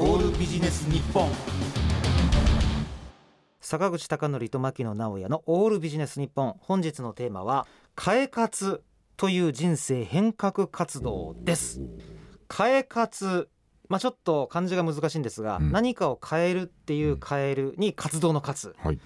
[0.00, 1.28] オールビジネス日本
[3.60, 7.66] 坂口孝則と牧野直哉のオールビジネス日本本日のテーマは
[8.00, 8.84] 変え活
[9.16, 11.80] という人生変革活動です。
[12.56, 13.48] 変え活
[13.88, 15.72] まあちょっと漢字が難しいんですが、うん。
[15.72, 18.96] 何かを変えるっていう変えるに活動の活、はい。
[18.96, 19.02] ま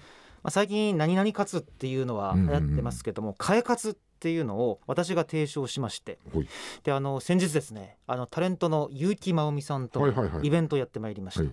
[0.49, 6.47] あ、最近何々活っていうのは流行ってますけども、変え活っていうのを私が提唱しましてはい。
[6.85, 10.07] であの先日ですねあのタレントの結城真央美さんと
[10.41, 11.51] イベントをやってまいりました、はい。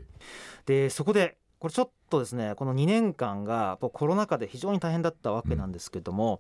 [0.67, 6.39] でそこでこれちょっとですねこの2年間がコロナ禍で非常に大変だったわけなんですけども、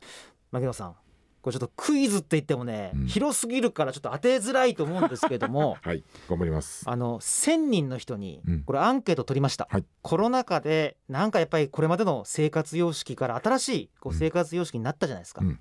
[0.53, 0.95] 牧野さん
[1.43, 3.07] これちょっとクイズって言ってもね、うん。
[3.07, 6.85] 広すぎるからちょっと当てづらいと思うんですけども はい頑張ります。
[6.87, 8.63] あの1,000人の人にうん。
[8.65, 9.85] これアンケート取りました、はい。
[10.03, 14.19] コロナ禍でなんかやっぱりこれまでの生活様式から新しいこううん。
[14.19, 15.59] 生活様式になったじゃないですか、うん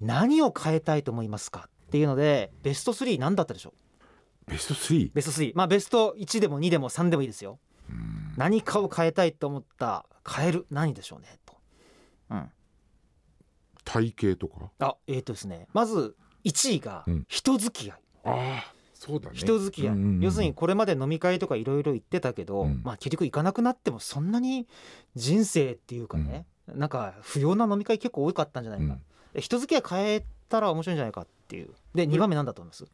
[0.00, 3.72] 何を変えたいと思いますかっていうのでベスト3何だったでしょ
[4.48, 4.50] う？
[4.50, 5.10] ベスト 3?
[5.14, 7.58] ベスト3まあベスト1でも2でも3でもいいですよ。
[7.88, 8.34] うん。
[8.36, 11.56] 何かを変えたいと思った変える何でしょうねと。
[12.30, 12.50] うん。
[13.84, 14.70] 体型とか？
[14.80, 15.66] あえー、とですね。
[15.72, 17.24] まず1位がうん。
[17.28, 19.36] 人付き合い、ああそうだね。
[19.36, 20.20] 人付き合い、うんうんうん。
[20.20, 22.82] 要するにこれまで飲み会とかいろいろ行ってたけど、うん。
[22.84, 24.66] まあ結局行かなくなってもそんなに
[25.14, 28.90] 人生っていうかね、なんか不要な飲み会結構多かったんじゃないか、うん。
[28.92, 29.00] え
[29.40, 31.70] 人付き合い変えたら面白いんじゃないかっていう。
[31.94, 32.84] で2番目なんだと思います。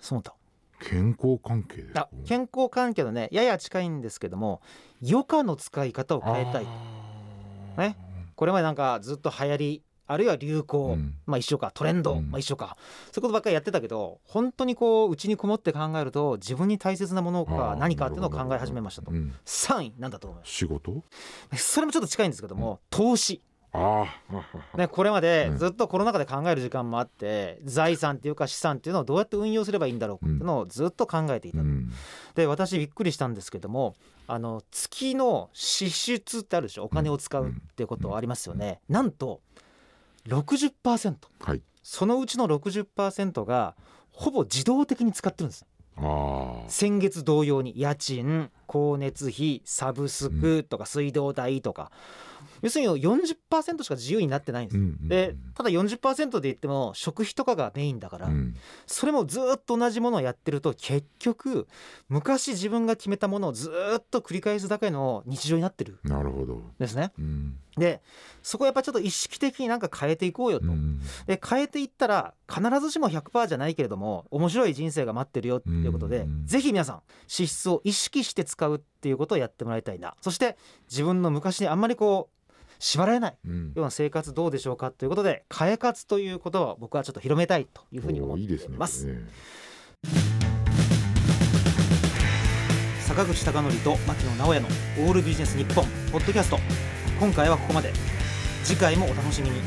[0.00, 0.34] その他。
[0.80, 2.00] 健康関係ですか？
[2.02, 4.60] あ健康関係のねやや近いんですけども
[5.02, 6.66] 余暇の使い方を変えたい
[7.76, 7.96] ね。
[8.36, 11.16] これまでなんかずっと流行りあるいは流行、うん。
[11.26, 12.30] まあ一緒かトレンド、うん。
[12.30, 12.76] まあ一緒か。
[13.12, 19.10] そういうことばっかりやってたけど本当にこう内にこもって考えると自分に大切なものあかー何かっていうのを考え始めましたと。
[19.10, 19.34] うん。
[19.44, 21.02] 3位なんだと思いま仕事？
[21.54, 23.42] すそれもちょっと近いんですけども、投資
[24.76, 25.58] ね、これまでうん。
[25.58, 31.92] ずっとコロナ禍で考える時間もあって、財産っていうか資産っていうのをどうやって運用すればいいんだろうかっていうのをずっと考えていた、うん。
[32.34, 33.94] で私びっくりしたんですけども
[34.26, 36.84] あの月の支出ってあるでしょ？
[36.84, 39.40] お金を使うっていうことありますよね、なんと
[40.26, 41.62] 60%はい。
[41.82, 43.74] そのうちの60%が
[44.12, 45.66] ほぼ自動的に使ってるんです。
[46.68, 51.90] 先月同様に家賃光熱費サブスクとか水道代とか、
[52.62, 55.08] 要するに40%しか自由になってないんです、うんうんうん。
[55.08, 58.54] でただ40%で言っても食費とかがメインだから、うん。
[58.86, 61.66] それもずっと同じものをやってると結局
[62.08, 65.98] 昔自分が決めたものをずっと繰り返すだけの日常になってる。
[66.04, 66.62] んなるほど。
[66.78, 67.12] ですね。
[67.18, 67.56] うん。
[67.76, 68.02] で
[68.42, 70.66] そこやっぱちょっと意識的になんか変えていこうよと。
[70.66, 80.14] うんで変えていったら必ずしも100%じゃないけれども面白い人生が待ってるよっていうことで、うんぜひ皆さん支出を意識して使うっていうことをやってもらいたいな。
[80.20, 80.56] そして
[80.90, 82.47] 自分の昔にあんまりこう
[82.78, 83.66] 縛られないうん。
[83.68, 89.08] ような生活どうでしょうかということで変え活ということを僕はちょっと広めたいというふうに思っていおーいいですねます。
[93.00, 94.68] 坂口孝則と牧野直哉の
[95.06, 96.58] オールビジネス日本ポッドキャスト。
[97.18, 97.92] 今回はここまで。
[98.64, 99.60] 次回もお楽しみに